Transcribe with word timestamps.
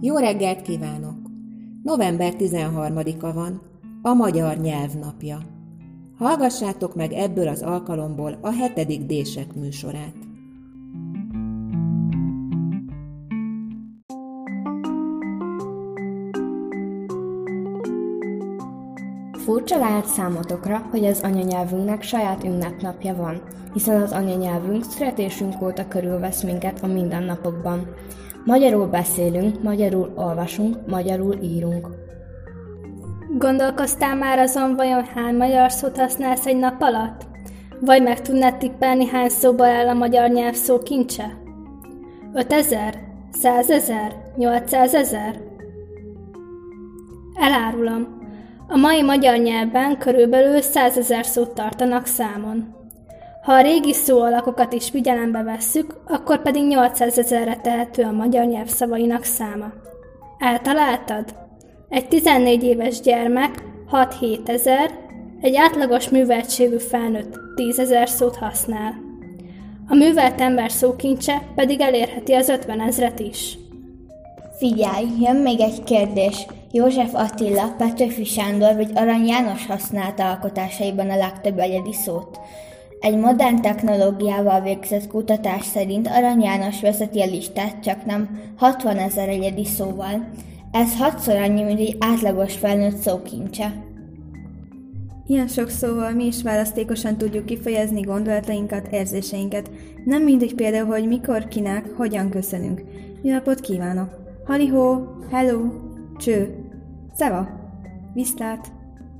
Jó 0.00 0.16
reggelt 0.16 0.62
kívánok! 0.62 1.16
November 1.82 2.34
13-a 2.38 3.32
van, 3.32 3.62
a 4.02 4.12
Magyar 4.12 4.56
Nyelvnapja. 4.56 5.38
Hallgassátok 6.18 6.94
meg 6.94 7.12
ebből 7.12 7.48
az 7.48 7.62
alkalomból 7.62 8.38
a 8.40 8.50
hetedik 8.50 9.02
Dések 9.02 9.54
műsorát. 9.54 10.27
Furcsa 19.48 19.78
lehet 19.78 20.06
számotokra, 20.06 20.86
hogy 20.90 21.04
az 21.04 21.20
anyanyelvünknek 21.20 22.02
saját 22.02 22.44
ünnepnapja 22.44 23.14
van, 23.14 23.42
hiszen 23.72 24.02
az 24.02 24.12
anyanyelvünk 24.12 24.84
születésünk 24.84 25.62
óta 25.62 25.88
körülvesz 25.88 26.42
minket 26.42 26.82
a 26.82 26.86
mindennapokban. 26.86 27.94
Magyarul 28.44 28.86
beszélünk, 28.86 29.62
magyarul 29.62 30.12
olvasunk, 30.16 30.76
magyarul 30.86 31.34
írunk. 31.42 31.88
Gondolkoztál 33.38 34.16
már 34.16 34.38
azon, 34.38 34.76
vajon 34.76 35.04
hány 35.04 35.36
magyar 35.36 35.72
szót 35.72 35.96
használsz 35.96 36.46
egy 36.46 36.58
nap 36.58 36.82
alatt? 36.82 37.26
Vagy 37.80 38.02
meg 38.02 38.20
tudnád 38.20 38.56
tippelni, 38.56 39.06
hány 39.06 39.28
szóból 39.28 39.66
áll 39.66 39.88
a 39.88 39.94
magyar 39.94 40.30
nyelv 40.30 40.54
szó 40.54 40.78
kincse? 40.78 41.38
5000? 42.34 42.94
100 43.30 43.70
ezer? 43.70 44.16
800 44.36 44.94
ezer? 44.94 45.40
Elárulom, 47.34 48.17
a 48.68 48.76
mai 48.76 49.02
magyar 49.02 49.36
nyelvben 49.36 49.98
körülbelül 49.98 50.60
100 50.60 50.96
ezer 50.96 51.26
szót 51.26 51.54
tartanak 51.54 52.06
számon. 52.06 52.76
Ha 53.42 53.52
a 53.52 53.62
régi 53.62 53.92
szóalakokat 53.92 54.72
is 54.72 54.88
figyelembe 54.88 55.42
vesszük, 55.42 56.00
akkor 56.06 56.42
pedig 56.42 56.66
800 56.66 57.18
ezerre 57.18 57.56
tehető 57.56 58.02
a 58.02 58.12
magyar 58.12 58.44
nyelv 58.44 58.66
szavainak 58.66 59.24
száma. 59.24 59.72
Eltaláltad? 60.38 61.34
Egy 61.88 62.08
14 62.08 62.64
éves 62.64 63.00
gyermek 63.00 63.62
6-7 63.92 64.48
ezer, 64.48 64.90
egy 65.40 65.56
átlagos 65.56 66.08
műveltségű 66.08 66.78
felnőtt 66.78 67.38
10 67.54 67.78
ezer 67.78 68.08
szót 68.08 68.36
használ. 68.36 68.94
A 69.88 69.94
művelt 69.94 70.40
ember 70.40 70.70
szókincse 70.70 71.42
pedig 71.54 71.80
elérheti 71.80 72.32
az 72.32 72.48
50 72.48 72.80
ezret 72.80 73.20
is. 73.20 73.58
Figyelj, 74.58 75.06
jön 75.20 75.36
még 75.36 75.60
egy 75.60 75.84
kérdés. 75.84 76.46
József 76.72 77.14
Attila, 77.14 77.74
Petőfi 77.78 78.24
Sándor 78.24 78.74
vagy 78.74 78.90
Arany 78.94 79.26
János 79.26 79.66
használta 79.66 80.28
alkotásaiban 80.28 81.10
a 81.10 81.16
legtöbb 81.16 81.58
egyedi 81.58 81.92
szót. 81.92 82.38
Egy 83.00 83.16
modern 83.16 83.60
technológiával 83.60 84.60
végzett 84.60 85.06
kutatás 85.06 85.64
szerint 85.64 86.08
Arany 86.08 86.42
János 86.42 86.80
vezeti 86.80 87.20
a 87.20 87.26
listát 87.26 87.82
csak 87.82 88.04
nem 88.04 88.40
60 88.56 88.96
ezer 88.96 89.28
egyedi 89.28 89.64
szóval. 89.64 90.28
Ez 90.70 90.96
hatszor 90.96 91.36
annyi, 91.36 91.62
mint 91.62 91.80
egy 91.80 91.96
átlagos 91.98 92.54
felnőtt 92.54 92.96
szókincse. 92.96 93.72
Ilyen 95.26 95.46
sok 95.48 95.68
szóval 95.70 96.10
mi 96.10 96.26
is 96.26 96.42
választékosan 96.42 97.16
tudjuk 97.16 97.44
kifejezni 97.44 98.00
gondolatainkat, 98.00 98.88
érzéseinket. 98.90 99.70
Nem 100.04 100.22
mindegy 100.22 100.54
például, 100.54 100.86
hogy 100.86 101.06
mikor, 101.06 101.48
kinek, 101.48 101.86
hogyan 101.96 102.30
köszönünk. 102.30 102.82
Jó 103.22 103.32
napot 103.32 103.60
kívánok! 103.60 104.26
Halihó, 104.46 105.06
hello, 105.30 105.87
cső, 106.18 106.54
szeva, 107.14 107.48
viszlát, 108.14 108.72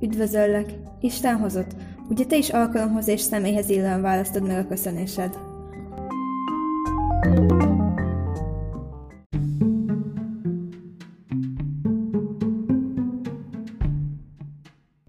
üdvözöllek, 0.00 0.72
Isten 1.00 1.36
hozott. 1.36 1.70
Ugye 2.08 2.24
te 2.24 2.36
is 2.36 2.48
alkalomhoz 2.50 3.08
és 3.08 3.20
személyhez 3.20 3.68
illően 3.68 4.02
választod 4.02 4.46
meg 4.46 4.58
a 4.58 4.68
köszönésed. 4.68 5.38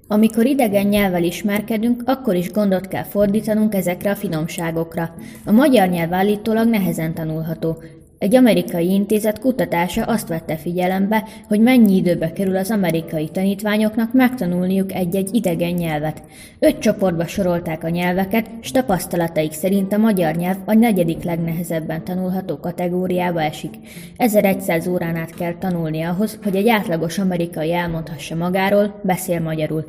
Amikor 0.08 0.46
idegen 0.46 0.88
nyelvvel 0.88 1.24
ismerkedünk, 1.24 2.04
akkor 2.06 2.36
is 2.36 2.52
gondot 2.52 2.88
kell 2.88 3.04
fordítanunk 3.04 3.76
ezekre 3.76 4.12
a 4.12 4.16
finomságokra. 4.16 5.16
A 5.46 5.52
magyar 5.52 5.88
nyelv 5.88 6.14
állítólag 6.14 6.68
nehezen 6.68 7.14
tanulható, 7.14 7.78
egy 8.26 8.36
amerikai 8.36 8.92
intézet 8.92 9.40
kutatása 9.40 10.04
azt 10.04 10.28
vette 10.28 10.56
figyelembe, 10.56 11.24
hogy 11.48 11.60
mennyi 11.60 11.96
időbe 11.96 12.32
kerül 12.32 12.58
az 12.58 12.72
amerikai 12.72 13.30
tanítványoknak 13.30 14.14
megtanulniuk 14.14 14.94
egy-egy 14.94 15.30
idegen 15.36 15.74
nyelvet. 15.74 16.22
Öt 16.60 16.80
csoportba 16.80 17.28
sorolták 17.28 17.84
a 17.84 17.90
nyelveket, 17.90 18.50
és 18.62 18.72
tapasztalataik 18.72 19.52
szerint 19.52 19.94
a 19.94 19.98
magyar 19.98 20.36
nyelv 20.36 20.58
a 20.66 20.74
negyedik 20.74 21.24
legnehezebben 21.24 22.04
tanulható 22.04 22.58
kategóriába 22.58 23.42
esik. 23.42 23.74
1100 24.18 24.88
órán 24.88 25.16
át 25.16 25.36
kell 25.36 25.54
tanulni 25.60 26.02
ahhoz, 26.02 26.40
hogy 26.44 26.56
egy 26.56 26.70
átlagos 26.70 27.18
amerikai 27.18 27.74
elmondhassa 27.74 28.36
magáról, 28.36 29.00
beszél 29.04 29.40
magyarul. 29.40 29.86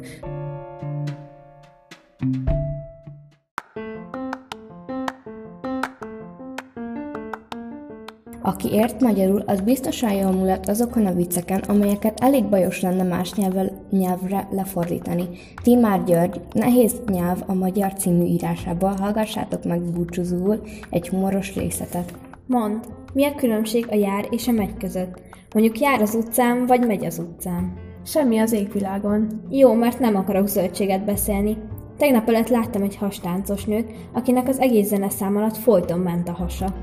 Aki 8.47 8.73
ért 8.73 9.01
magyarul, 9.01 9.43
az 9.47 9.61
biztosan 9.61 10.13
jól 10.13 10.31
mulat 10.31 10.69
azokon 10.69 11.07
a 11.07 11.15
vicceken, 11.15 11.61
amelyeket 11.61 12.21
elég 12.21 12.45
bajos 12.45 12.81
lenne 12.81 13.03
más 13.03 13.35
nyelvvel, 13.35 13.71
nyelvre 13.91 14.49
lefordítani. 14.51 15.29
Timár 15.63 16.05
György, 16.05 16.41
Nehéz 16.53 16.95
nyelv 17.11 17.43
a 17.47 17.55
magyar 17.55 17.93
című 17.93 18.25
írásából 18.25 18.95
hallgassátok 19.01 19.65
meg 19.65 19.83
búcsúzóul 19.83 20.63
egy 20.91 21.09
humoros 21.09 21.55
részletet. 21.55 22.13
Mond, 22.47 22.79
mi 23.13 23.25
a 23.25 23.35
különbség 23.35 23.87
a 23.91 23.95
jár 23.95 24.27
és 24.31 24.49
a 24.49 24.53
megy 24.53 24.77
között? 24.77 25.21
Mondjuk 25.55 25.81
jár 25.81 26.01
az 26.01 26.15
utcán, 26.15 26.67
vagy 26.67 26.87
megy 26.87 27.05
az 27.05 27.19
utcán. 27.19 27.73
Semmi 28.05 28.39
az 28.39 28.53
égvilágon. 28.53 29.43
Jó, 29.51 29.73
mert 29.73 29.99
nem 29.99 30.17
akarok 30.17 30.47
zöldséget 30.47 31.05
beszélni. 31.05 31.57
Tegnap 31.99 32.29
előtt 32.29 32.49
láttam 32.49 32.83
egy 32.83 32.97
hastáncos 32.97 33.65
nőt, 33.65 33.93
akinek 34.13 34.49
az 34.49 34.59
egész 34.59 34.89
zeneszám 34.89 35.37
alatt 35.37 35.57
folyton 35.57 35.99
ment 35.99 36.29
a 36.29 36.33
hasa. 36.33 36.75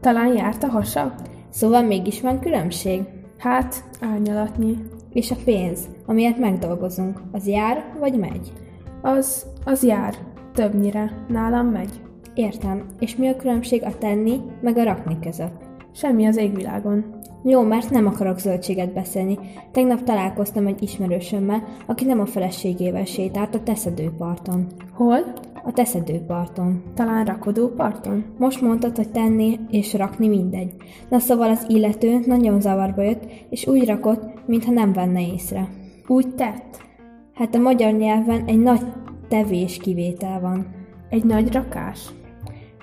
Talán 0.00 0.34
járt 0.34 0.62
a 0.62 0.68
hasa? 0.68 1.14
Szóval 1.50 1.82
mégis 1.82 2.20
van 2.20 2.40
különbség? 2.40 3.02
Hát, 3.38 3.84
árnyalatnyi. 4.00 4.76
És 5.12 5.30
a 5.30 5.36
pénz, 5.44 5.88
amiért 6.06 6.38
megdolgozunk, 6.38 7.20
az 7.32 7.46
jár 7.46 7.84
vagy 8.00 8.18
megy? 8.18 8.52
Az, 9.02 9.46
az 9.64 9.84
jár. 9.84 10.14
Többnyire. 10.54 11.24
Nálam 11.28 11.66
megy. 11.66 12.00
Értem. 12.34 12.84
És 12.98 13.16
mi 13.16 13.28
a 13.28 13.36
különbség 13.36 13.84
a 13.84 13.98
tenni 13.98 14.40
meg 14.60 14.76
a 14.76 14.84
rakni 14.84 15.18
között? 15.20 15.62
Semmi 15.92 16.26
az 16.26 16.36
égvilágon. 16.36 17.04
Jó, 17.44 17.62
mert 17.62 17.90
nem 17.90 18.06
akarok 18.06 18.38
zöldséget 18.38 18.92
beszélni. 18.92 19.38
Tegnap 19.72 20.02
találkoztam 20.02 20.66
egy 20.66 20.82
ismerősömmel, 20.82 21.62
aki 21.86 22.04
nem 22.04 22.20
a 22.20 22.26
feleségével 22.26 23.04
sétált 23.04 23.54
a 23.54 23.62
teszedőparton. 23.62 24.66
Hol? 24.92 25.18
A 25.68 25.72
teszedőparton. 25.72 26.82
Talán 26.94 27.24
rakodóparton? 27.24 28.24
Most 28.38 28.60
mondtad, 28.60 28.96
hogy 28.96 29.10
tenni 29.10 29.58
és 29.70 29.94
rakni 29.94 30.28
mindegy. 30.28 30.74
Na 31.08 31.18
szóval 31.18 31.50
az 31.50 31.64
illető 31.68 32.20
nagyon 32.26 32.60
zavarba 32.60 33.02
jött, 33.02 33.24
és 33.50 33.66
úgy 33.66 33.86
rakott, 33.86 34.46
mintha 34.46 34.72
nem 34.72 34.92
venne 34.92 35.32
észre. 35.32 35.68
Úgy 36.06 36.34
tett? 36.34 36.82
Hát 37.34 37.54
a 37.54 37.58
magyar 37.58 37.92
nyelven 37.92 38.44
egy 38.46 38.58
nagy 38.58 38.80
tevés 39.28 39.76
kivétel 39.76 40.40
van. 40.40 40.66
Egy 41.08 41.24
nagy 41.24 41.52
rakás? 41.52 42.08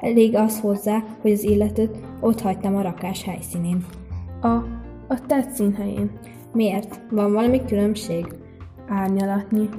Elég 0.01 0.35
az 0.35 0.59
hozzá, 0.59 1.03
hogy 1.21 1.31
az 1.31 1.43
illetőt 1.43 1.97
ott 2.21 2.41
hagytam 2.41 2.75
a 2.75 2.81
rakás 2.81 3.23
helyszínén. 3.23 3.85
A, 4.41 4.47
a 5.07 5.25
tett 5.27 5.49
színhelyén. 5.49 6.11
Miért? 6.53 7.01
Van 7.11 7.33
valami 7.33 7.61
különbség? 7.65 8.25
Árnyalatnyi. 8.87 9.69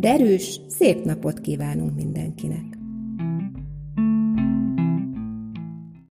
Derűs, 0.00 0.60
szép 0.68 1.04
napot 1.04 1.40
kívánunk 1.40 1.94
mindenkinek! 1.94 2.79